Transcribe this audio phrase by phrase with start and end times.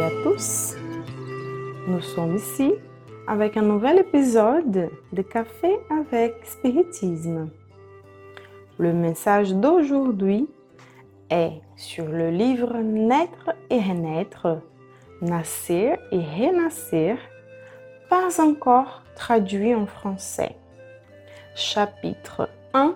[0.00, 0.76] à tous.
[1.88, 2.72] Nous sommes ici
[3.26, 7.50] avec un nouvel épisode de Café avec Spiritisme.
[8.78, 10.46] Le message d'aujourd'hui
[11.30, 14.60] est sur le livre Naître et renaître,
[15.20, 17.16] Nascer et renascer,
[18.08, 20.54] pas encore traduit en français.
[21.56, 22.94] Chapitre 1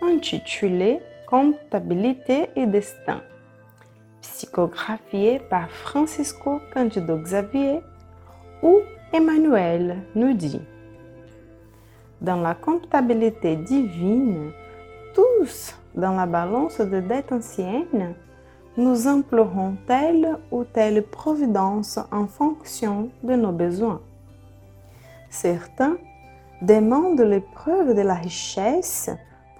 [0.00, 3.20] intitulé Comptabilité et destin
[4.40, 7.82] psychographié par Francisco Candido Xavier,
[8.62, 8.78] où
[9.12, 10.62] Emmanuel nous dit
[12.22, 14.50] Dans la comptabilité divine,
[15.14, 18.14] tous dans la balance de dette ancienne,
[18.78, 24.00] nous implorons telle ou telle providence en fonction de nos besoins.
[25.28, 25.98] Certains
[26.62, 29.10] demandent l'épreuve de la richesse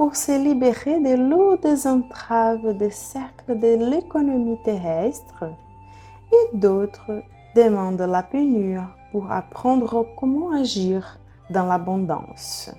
[0.00, 5.44] pour se libérer de lourdes entraves des cercles de l'économie terrestre
[6.32, 7.22] et d'autres
[7.54, 8.80] demandent la pénurie
[9.12, 11.18] pour apprendre comment agir
[11.50, 12.70] dans l'abondance.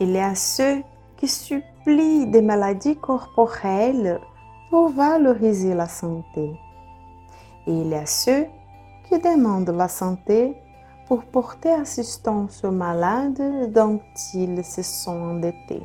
[0.00, 0.82] Il y a ceux
[1.16, 4.18] qui supplient des maladies corporelles
[4.68, 6.58] pour valoriser la santé.
[7.68, 8.46] Et il y a ceux
[9.08, 10.56] qui demandent la santé
[11.06, 14.00] pour porter assistance aux malades dont
[14.34, 15.84] ils se sont endettés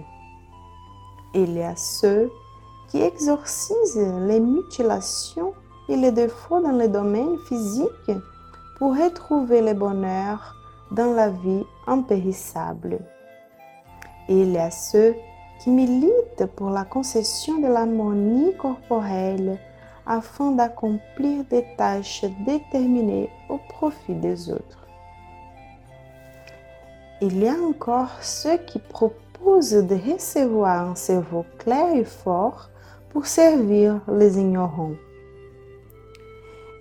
[1.36, 2.32] il y a ceux
[2.90, 5.54] qui exorcisent les mutilations
[5.90, 8.12] et les défauts dans le domaine physique
[8.78, 10.56] pour retrouver le bonheur
[10.92, 13.00] dans la vie impérissable.
[14.30, 15.16] Il y a ceux
[15.60, 19.60] qui militent pour la concession de l'harmonie corporelle
[20.06, 24.88] afin d'accomplir des tâches déterminées au profit des autres.
[27.22, 32.70] Il y a encore ceux qui proposent de recevoir un cerveau clair et fort
[33.10, 34.96] pour servir les ignorants.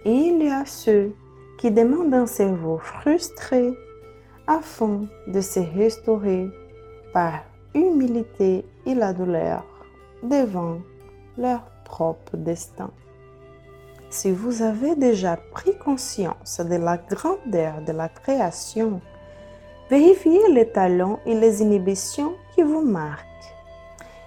[0.07, 1.15] Il y a ceux
[1.59, 3.71] qui demandent un cerveau frustré
[4.47, 6.49] afin de se restaurer
[7.13, 9.65] par humilité et la douleur
[10.23, 10.79] devant
[11.37, 12.91] leur propre destin.
[14.09, 19.01] Si vous avez déjà pris conscience de la grandeur de la création,
[19.91, 23.27] Vérifiez les talents et les inhibitions qui vous marquent.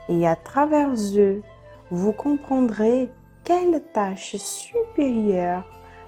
[0.08, 1.42] Et à travers eux,
[1.90, 3.10] vous comprendrez
[3.44, 5.64] quelle tâche supérieure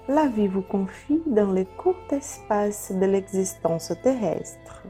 [0.08, 4.84] la vie vous confie dans le court espace de l'existence terrestre.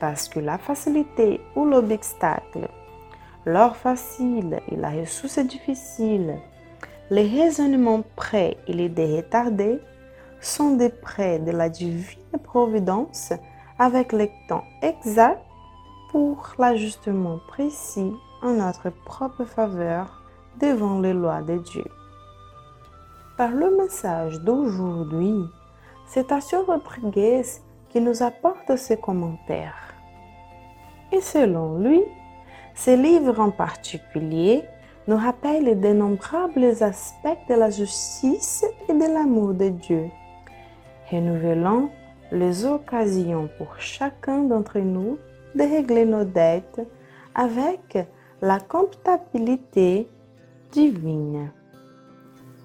[0.00, 2.68] Parce que la facilité ou l'obstacle,
[3.46, 6.36] l'or facile et la ressource difficile,
[7.10, 9.80] les raisonnements prêts et les dés retardés
[10.40, 13.32] sont des prêts de la divine providence
[13.78, 15.42] avec le temps exact
[16.10, 18.12] pour l'ajustement précis
[18.42, 20.22] en notre propre faveur
[20.60, 21.84] devant les lois de Dieu.
[23.36, 25.34] Par le message d'aujourd'hui,
[26.06, 27.42] c'est Assio Rodriguez
[27.88, 29.94] qui nous apporte ses commentaires.
[31.12, 32.02] Et selon lui,
[32.74, 34.64] ce livre en particulier
[35.08, 40.10] nous rappelle d'innombrables aspects de la justice et de l'amour de Dieu,
[41.10, 41.90] renouvelant
[42.32, 45.18] les occasions pour chacun d'entre nous
[45.54, 46.80] de régler nos dettes
[47.34, 47.98] avec
[48.40, 50.08] la comptabilité
[50.72, 51.50] divine.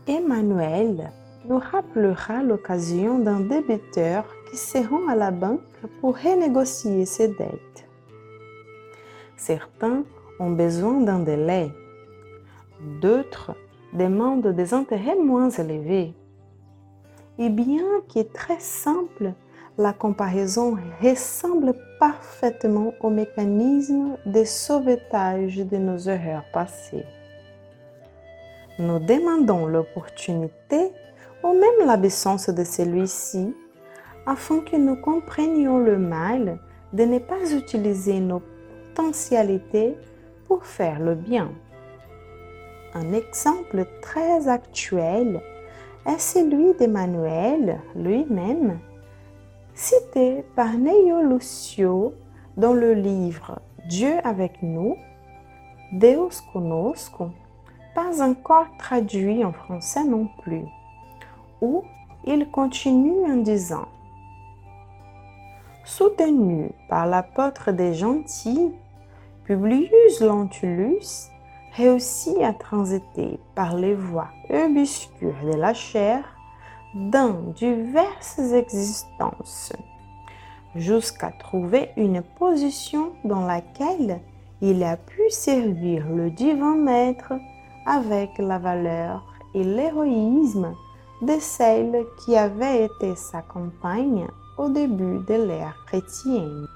[0.08, 1.12] Emmanuel
[1.46, 5.60] nous rappellera l'occasion d'un débiteur qui se rend à la banque
[6.00, 7.90] pour renégocier ses dettes.
[9.36, 10.04] Certains
[10.40, 11.70] ont besoin d'un délai,
[13.02, 13.54] d'autres
[13.94, 16.14] demandent des intérêts moins élevés.
[17.38, 19.34] Et bien qu'il est très simple
[19.78, 27.06] la comparaison ressemble parfaitement au mécanisme de sauvetage de nos erreurs passées.
[28.80, 30.92] Nous demandons l'opportunité
[31.44, 33.56] ou même l'absence de celui-ci
[34.26, 36.60] afin que nous comprenions le mal
[36.94, 38.42] de ne pas utiliser nos
[38.96, 39.96] potentialités
[40.48, 41.52] pour faire le bien.
[42.96, 45.40] Un exemple très actuel
[46.08, 48.80] est celui d'Emmanuel lui-même
[49.78, 52.16] cité par Neio Lucio
[52.58, 54.98] dans le livre Dieu avec nous,
[55.94, 57.30] Deus conosco,
[57.94, 60.66] pas encore traduit en français non plus,
[61.62, 61.84] où
[62.26, 63.88] il continue en disant
[65.86, 68.74] Soutenu par l'apôtre des gentils,
[69.46, 71.30] Publius Lentulus
[71.76, 76.37] réussit à transiter par les voies obscures de la chair
[76.94, 79.74] dans diverses existences,
[80.76, 84.22] jusqu'à trouver une position dans laquelle
[84.62, 87.34] il a pu servir le divin maître
[87.86, 89.24] avec la valeur
[89.54, 90.74] et l'héroïsme
[91.22, 96.68] de celle qui avait été sa compagne au début de l'ère chrétienne.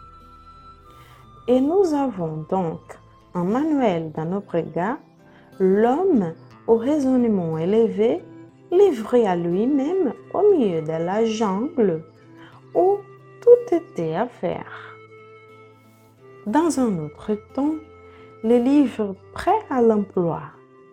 [1.47, 2.79] Et nous avons donc
[3.33, 4.97] en Manuel d'Anobrega
[5.59, 6.33] l'homme
[6.67, 8.23] au raisonnement élevé
[8.71, 12.03] livré à lui-même au milieu de la jungle
[12.73, 12.97] où
[13.41, 14.95] tout était à faire.
[16.45, 17.75] Dans un autre temps,
[18.43, 20.41] les livres prêts à l'emploi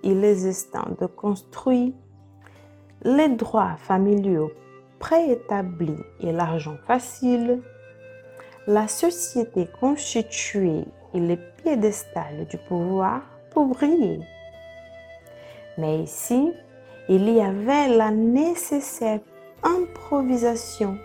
[0.02, 1.94] et les instants de construit,
[3.04, 4.50] les droits familiaux
[4.98, 7.62] préétablis et l'argent facile,
[8.66, 10.84] la société constituée
[11.14, 14.20] et les piédestals du pouvoir pour briller.
[15.78, 16.52] Mais ici,
[17.10, 19.20] il y avait la nécessaire
[19.62, 20.98] improvisation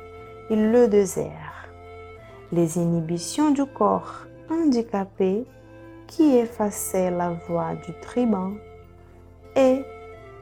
[0.50, 1.70] et le désert,
[2.52, 5.46] les inhibitions du corps handicapé
[6.08, 8.54] qui effaçaient la voix du tribun
[9.56, 9.82] et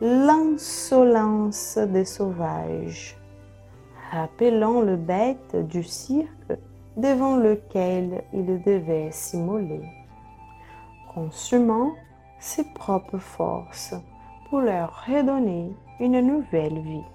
[0.02, 3.16] l'insolence des sauvages,
[4.12, 6.58] rappelant le bête du cirque
[6.98, 9.84] devant lequel il devait s'immoler,
[11.14, 11.94] consumant
[12.40, 13.94] ses propres forces
[14.52, 17.06] pour leur redonner une nouvelle vie.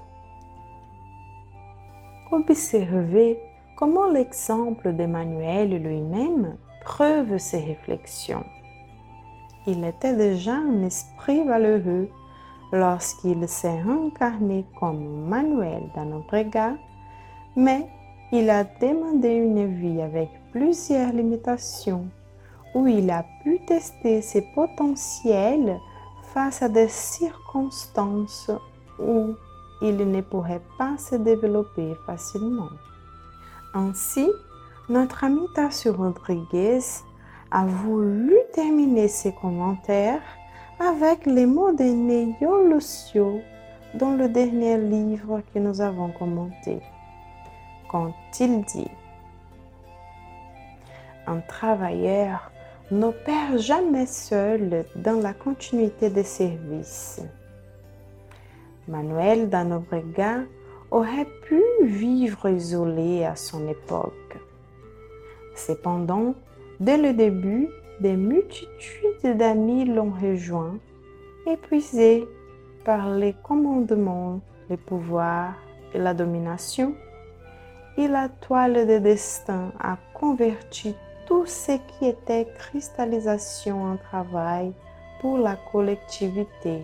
[2.32, 3.38] Observez
[3.76, 8.44] comment l'exemple d'Emmanuel lui-même preuve ces réflexions.
[9.66, 12.08] Il était déjà un esprit valeureux
[12.72, 16.76] lorsqu'il s'est incarné comme Manuel dans notre gars,
[17.54, 17.86] mais
[18.32, 22.06] il a demandé une vie avec plusieurs limitations,
[22.74, 25.78] où il a pu tester ses potentiels
[26.36, 28.50] face à des circonstances
[28.98, 29.34] où
[29.80, 32.68] il ne pourrait pas se développer facilement.
[33.72, 34.28] Ainsi,
[34.90, 36.80] notre ami Tassio Rodriguez
[37.50, 40.20] a voulu terminer ses commentaires
[40.78, 43.40] avec les mots de Neyo Lucio
[43.94, 46.82] dans le dernier livre que nous avons commenté.
[47.90, 48.90] Quand il dit
[51.26, 52.52] Un travailleur
[52.90, 57.20] n'opère jamais seul dans la continuité des services.
[58.88, 60.42] Manuel d'Anobrega
[60.90, 64.38] aurait pu vivre isolé à son époque.
[65.56, 66.34] Cependant,
[66.78, 67.68] dès le début,
[68.00, 70.78] des multitudes d'amis l'ont rejoint,
[71.46, 72.26] épuisés
[72.84, 74.40] par les commandements,
[74.70, 75.54] les pouvoirs
[75.94, 76.94] et la domination.
[77.98, 80.94] Et la toile de destin a converti
[81.26, 84.72] tout ce qui était cristallisation en travail
[85.20, 86.82] pour la collectivité,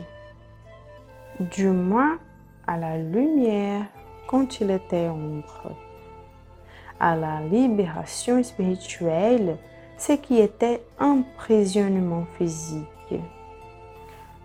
[1.38, 2.18] du moins
[2.66, 3.84] à la lumière
[4.26, 5.72] quand il était ombre,
[6.98, 9.56] à la libération spirituelle,
[9.96, 12.86] ce qui était emprisonnement physique.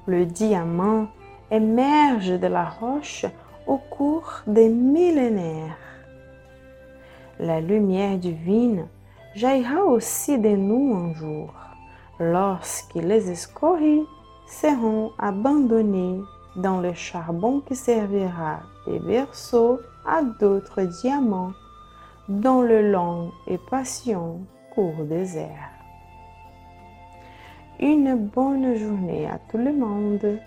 [0.05, 1.07] Le diamant
[1.49, 3.25] émerge de la roche
[3.65, 5.77] au cours des millénaires.
[7.39, 8.87] La lumière divine
[9.35, 11.53] jaillira aussi de nous un jour,
[12.19, 14.05] lorsque les escories
[14.47, 16.21] seront abandonnés
[16.55, 21.51] dans le charbon qui servira de berceau à d'autres diamants
[22.29, 24.39] dans le long et patient
[24.73, 25.71] court désert.
[27.79, 30.39] Une bonne journée à tout le monde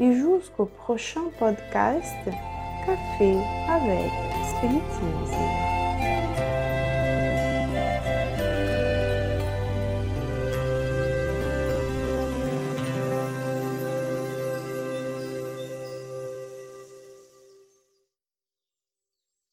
[0.00, 2.16] et jusqu'au prochain podcast
[2.84, 3.36] Café
[3.68, 4.10] avec
[4.44, 5.75] Spiritisme.